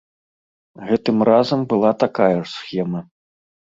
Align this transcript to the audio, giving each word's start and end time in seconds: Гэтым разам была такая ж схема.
Гэтым 0.87 1.17
разам 1.29 1.61
была 1.73 1.91
такая 2.07 2.33
ж 2.41 2.49
схема. 2.57 2.99